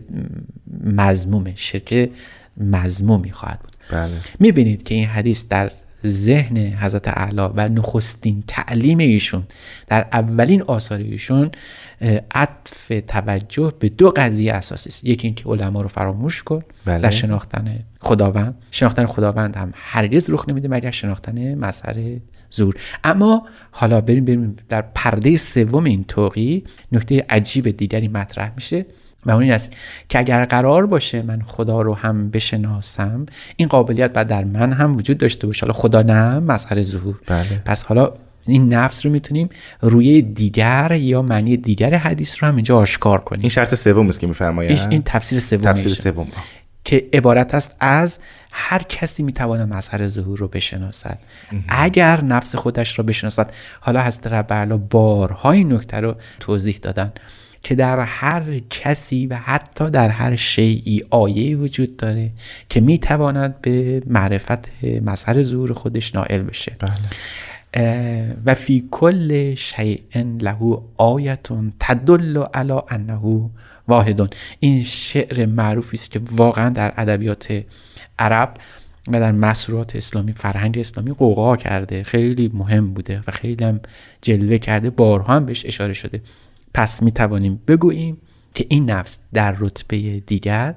مزمومه 0.83 1.53
شرک 1.55 2.09
مزمومی 2.57 3.31
خواهد 3.31 3.59
بود. 3.59 3.75
بله. 3.91 4.11
می‌بینید 4.39 4.83
که 4.83 4.95
این 4.95 5.05
حدیث 5.05 5.47
در 5.47 5.71
ذهن 6.05 6.57
حضرت 6.57 7.07
اعلی 7.07 7.41
و 7.55 7.69
نخستین 7.69 8.43
تعلیم 8.47 8.97
ایشون 8.97 9.43
در 9.87 10.07
اولین 10.11 10.61
آثار 10.61 10.99
ایشون 10.99 11.51
عطف 12.31 12.91
توجه 13.07 13.73
به 13.79 13.89
دو 13.89 14.13
قضیه 14.15 14.53
اساسی 14.53 14.89
است. 14.89 15.03
یکی 15.03 15.27
اینکه 15.27 15.49
علما 15.49 15.81
رو 15.81 15.87
فراموش 15.87 16.43
کن 16.43 16.63
بله. 16.85 16.99
در 16.99 17.09
شناختن 17.09 17.79
خداوند. 17.99 18.55
شناختن 18.71 19.05
خداوند 19.05 19.55
هم 19.55 19.71
هرگز 19.75 20.29
رخ 20.29 20.49
نمیده 20.49 20.67
مگر 20.67 20.91
شناختن 20.91 21.55
مظهر 21.55 22.17
زور. 22.49 22.75
اما 23.03 23.47
حالا 23.71 24.01
بریم 24.01 24.25
بریم 24.25 24.55
در 24.69 24.81
پرده 24.81 25.37
سوم 25.37 25.83
این 25.83 26.03
توقی. 26.03 26.63
نکته 26.91 27.25
عجیب 27.29 27.69
دیگری 27.69 28.07
مطرح 28.07 28.51
میشه. 28.55 28.85
و 29.25 29.31
اون 29.31 29.43
این 29.43 29.51
است 29.51 29.71
که 30.09 30.19
اگر 30.19 30.45
قرار 30.45 30.85
باشه 30.87 31.21
من 31.21 31.41
خدا 31.41 31.81
رو 31.81 31.95
هم 31.95 32.29
بشناسم 32.29 33.25
این 33.55 33.67
قابلیت 33.67 34.13
بعد 34.13 34.27
در 34.27 34.43
من 34.43 34.73
هم 34.73 34.95
وجود 34.95 35.17
داشته 35.17 35.47
باشه. 35.47 35.61
حالا 35.61 35.73
خدا 35.73 36.01
نه 36.01 36.39
مظهر 36.39 36.83
ظهور. 36.83 37.19
بله. 37.27 37.61
پس 37.65 37.83
حالا 37.83 38.13
این 38.47 38.73
نفس 38.73 39.05
رو 39.05 39.11
می‌تونیم 39.11 39.49
روی 39.81 40.21
دیگر 40.21 40.91
یا 40.99 41.21
معنی 41.21 41.57
دیگر 41.57 41.95
حدیث 41.95 42.35
رو 42.39 42.47
هم 42.47 42.55
اینجا 42.55 42.77
آشکار 42.77 43.21
کنیم. 43.21 43.41
این 43.41 43.49
شرط 43.49 43.75
سوم 43.75 44.07
است 44.07 44.19
که 44.19 44.27
میفرمایید 44.27 44.87
این 44.89 45.01
تفسیر 45.05 45.39
سوم 45.39 45.61
تفسیر 45.61 45.93
سوم. 45.93 46.27
که 46.83 47.05
عبارت 47.13 47.55
است 47.55 47.75
از 47.79 48.19
هر 48.51 48.83
کسی 48.83 49.23
می‌تواند 49.23 49.73
مظهر 49.73 50.07
ظهور 50.09 50.39
رو 50.39 50.47
بشناسد. 50.47 51.19
اگر 51.67 52.21
نفس 52.21 52.55
خودش 52.55 52.99
رو 52.99 53.03
بشناسد. 53.03 53.51
حالا 53.79 54.01
حضرت 54.01 54.27
رب 54.27 54.77
بارها 54.89 55.51
این 55.51 55.73
نکته 55.73 55.99
رو 55.99 56.15
توضیح 56.39 56.79
دادن. 56.81 57.11
که 57.65 57.75
در 57.75 57.99
هر 57.99 58.59
کسی 58.69 59.27
و 59.27 59.35
حتی 59.35 59.89
در 59.89 60.09
هر 60.09 60.35
شیعی 60.35 61.03
آیه 61.09 61.57
وجود 61.57 61.97
داره 61.97 62.31
که 62.69 62.81
می‌تواند 62.81 63.61
به 63.61 64.03
معرفت 64.07 64.83
مظهر 64.83 65.43
ظهور 65.43 65.73
خودش 65.73 66.15
نائل 66.15 66.41
بشه. 66.41 66.77
بله. 66.79 68.35
و 68.45 68.53
فی 68.53 68.87
کل 68.91 69.55
شیء 69.55 69.99
له 70.41 70.81
آیتون 70.97 71.73
تدل 71.79 72.43
علی 72.53 72.79
انه 72.89 73.49
واحدون. 73.87 74.29
این 74.59 74.83
شعر 74.83 75.45
معروفی 75.45 75.97
است 75.97 76.11
که 76.11 76.21
واقعا 76.31 76.69
در 76.69 76.93
ادبیات 76.97 77.63
عرب 78.19 78.53
و 79.07 79.19
در 79.19 79.31
مسورات 79.31 79.95
اسلامی 79.95 80.33
فرهنگ 80.33 80.77
اسلامی 80.77 81.11
قوقا 81.11 81.55
کرده. 81.55 82.03
خیلی 82.03 82.51
مهم 82.53 82.93
بوده 82.93 83.21
و 83.27 83.31
خیلی 83.31 83.65
هم 83.65 83.79
جلوه 84.21 84.57
کرده. 84.57 84.89
بارها 84.89 85.33
هم 85.33 85.45
بهش 85.45 85.65
اشاره 85.65 85.93
شده. 85.93 86.21
پس 86.75 87.03
می 87.03 87.11
توانیم 87.11 87.61
بگوییم 87.67 88.17
که 88.53 88.65
این 88.69 88.91
نفس 88.91 89.19
در 89.33 89.55
رتبه 89.59 90.19
دیگر 90.19 90.75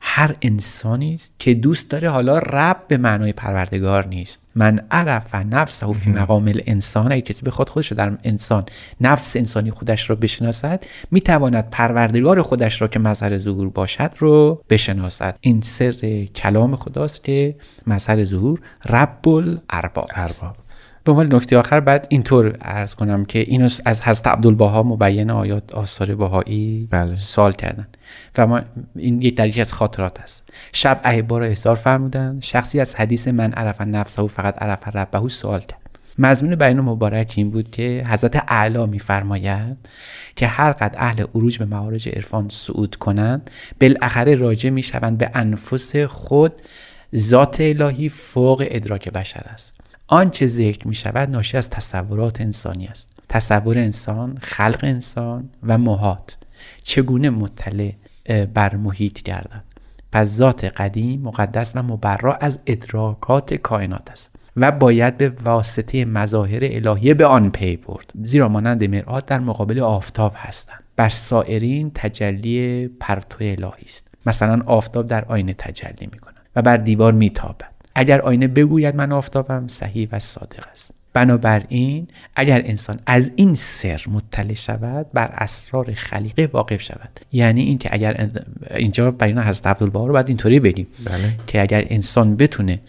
هر 0.00 0.36
انسانی 0.42 1.14
است 1.14 1.34
که 1.38 1.54
دوست 1.54 1.90
داره 1.90 2.10
حالا 2.10 2.38
رب 2.38 2.84
به 2.88 2.96
معنای 2.96 3.32
پروردگار 3.32 4.06
نیست. 4.06 4.40
من 4.54 4.80
عرف 4.90 5.34
نفسه 5.34 5.92
فی 5.92 6.10
مقام 6.10 6.48
الانسان 6.48 7.12
اگه 7.12 7.20
کسی 7.20 7.42
بخواد 7.42 7.68
خودش 7.68 7.92
در 7.92 8.18
انسان 8.24 8.64
نفس 9.00 9.36
انسانی 9.36 9.70
خودش 9.70 10.10
را 10.10 10.16
بشناسد 10.16 10.84
می‌تواند 11.10 11.70
پروردگار 11.70 12.42
خودش 12.42 12.82
را 12.82 12.88
که 12.88 12.98
مظهر 12.98 13.38
ظهور 13.38 13.68
باشد 13.68 14.10
رو 14.18 14.62
بشناسد. 14.70 15.36
این 15.40 15.60
سر 15.60 16.24
کلام 16.24 16.76
خداست 16.76 17.24
که 17.24 17.56
مظهر 17.86 18.24
ظهور 18.24 18.60
رب 18.88 19.28
الارباب 19.28 20.10
ارباب. 20.14 20.56
به 21.10 21.14
عنوان 21.14 21.34
نکته 21.34 21.58
آخر 21.58 21.80
بعد 21.80 22.06
اینطور 22.10 22.56
عرض 22.56 22.94
کنم 22.94 23.24
که 23.24 23.38
اینو 23.38 23.68
از 23.84 24.02
حضرت 24.02 24.26
عبدالبها 24.26 24.82
مبین 24.82 25.30
آیات 25.30 25.74
آثار 25.74 26.14
بهایی 26.14 26.88
بله. 26.90 27.16
سوال 27.16 27.52
کردن. 27.52 27.86
و 28.38 28.46
ما 28.46 28.60
این 28.96 29.22
یک 29.22 29.36
در 29.36 29.60
از 29.60 29.72
خاطرات 29.72 30.20
است. 30.20 30.48
شب 30.72 31.00
احبا 31.04 31.38
را 31.38 31.46
احضار 31.46 31.76
فرمودن 31.76 32.40
شخصی 32.42 32.80
از 32.80 32.94
حدیث 32.94 33.28
من 33.28 33.52
عرف 33.52 33.80
نفسه 33.80 34.22
و 34.22 34.26
فقط 34.26 34.62
عرف 34.62 34.96
ربه 34.96 35.28
سوال 35.28 35.60
کرد. 35.60 36.00
مضمون 36.18 36.54
بیان 36.54 36.80
مبارک 36.80 37.32
این 37.36 37.50
بود 37.50 37.70
که 37.70 38.04
حضرت 38.08 38.44
اعلی 38.48 38.86
میفرماید 38.86 39.76
که 40.36 40.46
هر 40.46 40.72
قد 40.72 40.94
اهل 40.98 41.24
عروج 41.34 41.58
به 41.58 41.64
معارج 41.64 42.08
عرفان 42.08 42.48
صعود 42.48 42.96
کنند 42.96 43.50
بالاخره 43.80 44.34
راجع 44.34 44.70
می‌شوند 44.70 45.18
به 45.18 45.30
انفس 45.34 45.96
خود 45.96 46.52
ذات 47.16 47.56
الهی 47.60 48.08
فوق 48.08 48.64
ادراک 48.70 49.08
بشر 49.08 49.46
است. 49.52 49.79
آنچه 50.12 50.46
ذکر 50.46 50.88
می 50.88 50.94
شود 50.94 51.30
ناشی 51.30 51.56
از 51.56 51.70
تصورات 51.70 52.40
انسانی 52.40 52.86
است. 52.86 53.22
تصور 53.28 53.78
انسان 53.78 54.38
خلق 54.40 54.80
انسان 54.82 55.48
و 55.62 55.78
محات 55.78 56.36
چگونه 56.82 57.30
مطلع 57.30 57.92
بر 58.54 58.76
محیط 58.76 59.22
گردد؟ 59.22 59.64
پس 60.12 60.28
ذات 60.28 60.64
قدیم 60.64 61.20
مقدس 61.20 61.72
و 61.76 61.82
مبرا 61.82 62.34
از 62.34 62.58
ادراکات 62.66 63.54
کائنات 63.54 64.10
است 64.10 64.34
و 64.56 64.72
باید 64.72 65.16
به 65.16 65.28
واسطه 65.28 66.04
مظاهر 66.04 66.60
الهیه 66.62 67.14
به 67.14 67.26
آن 67.26 67.50
پی 67.50 67.76
برد. 67.76 68.12
زیرا 68.22 68.48
مانند 68.48 68.84
مرآت 68.84 69.26
در 69.26 69.38
مقابل 69.38 69.80
آفتاب 69.80 70.32
هستند. 70.36 70.82
بر 70.96 71.08
سایرین 71.08 71.90
تجلی 71.94 72.88
پرتو 72.88 73.38
الهی 73.40 73.84
است. 73.84 74.08
مثلا 74.26 74.62
آفتاب 74.66 75.06
در 75.06 75.24
آینه 75.24 75.54
تجلی 75.54 76.08
می 76.12 76.18
کند 76.18 76.34
و 76.56 76.62
بر 76.62 76.76
دیوار 76.76 77.12
میتابد. 77.12 77.79
اگر 78.00 78.20
آینه 78.20 78.48
بگوید 78.48 78.96
من 78.96 79.12
آفتابم 79.12 79.68
صحیح 79.68 80.08
و 80.12 80.18
صادق 80.18 80.64
است. 80.70 80.94
بنابراین 81.12 82.08
اگر 82.36 82.62
انسان 82.64 83.00
از 83.06 83.32
این 83.36 83.54
سر 83.54 84.00
مطلع 84.12 84.54
شود 84.54 85.06
بر 85.14 85.30
اسرار 85.34 85.92
خلیقه 85.92 86.48
واقف 86.52 86.82
شود. 86.82 87.20
یعنی 87.32 87.62
اینکه 87.62 87.88
اگر 87.92 88.28
اینجا 88.70 89.10
بیان 89.10 89.38
حضرت 89.38 89.66
عبدالبها 89.66 90.06
رو 90.06 90.12
باید 90.12 90.28
اینطوری 90.28 90.60
بریم 90.60 90.86
بله. 91.04 91.34
که 91.46 91.62
اگر 91.62 91.84
انسان 91.88 92.36
بتونه 92.36 92.80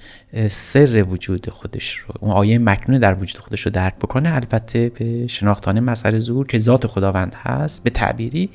سر 0.49 1.03
وجود 1.03 1.49
خودش 1.49 1.95
رو 1.97 2.15
اون 2.19 2.31
آیه 2.31 2.59
مکنون 2.59 2.99
در 2.99 3.13
وجود 3.13 3.41
خودش 3.41 3.61
رو 3.61 3.71
درک 3.71 3.95
بکنه 3.95 4.35
البته 4.35 4.89
به 4.89 5.27
شناختان 5.27 5.79
مسئله 5.79 6.19
ظهور 6.19 6.47
که 6.47 6.59
ذات 6.59 6.87
خداوند 6.87 7.35
هست 7.43 7.83
به 7.83 7.89
تعبیری 7.89 8.49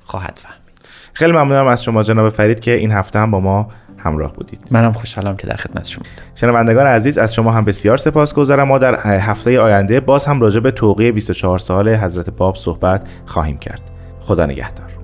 خواهد 0.00 0.38
فهمید. 0.42 0.62
خیلی 1.12 1.32
ممنونم 1.32 1.66
از 1.66 1.84
شما 1.84 2.02
جناب 2.02 2.28
فرید 2.28 2.60
که 2.60 2.70
این 2.70 2.90
هفته 2.90 3.18
هم 3.18 3.30
با 3.30 3.40
ما 3.40 3.70
همراه 4.02 4.32
بودید. 4.32 4.60
منم 4.70 4.92
خوشحالم 4.92 5.36
که 5.36 5.46
در 5.46 5.56
خدمت 5.56 5.88
شما 5.88 6.04
شنوندگان 6.34 6.86
عزیز 6.86 7.18
از 7.18 7.34
شما 7.34 7.52
هم 7.52 7.64
بسیار 7.64 7.96
سپاسگزارم 7.96 8.68
ما 8.68 8.78
در 8.78 8.94
هفته 9.18 9.60
آینده 9.60 10.00
باز 10.00 10.24
هم 10.24 10.40
راجع 10.40 10.60
به 10.60 10.70
توقیه 10.70 11.12
24 11.12 11.58
سال 11.58 11.88
حضرت 11.88 12.30
باب 12.30 12.56
صحبت 12.56 13.06
خواهیم 13.26 13.58
کرد. 13.58 13.82
خدا 14.20 14.46
نگهدار. 14.46 15.01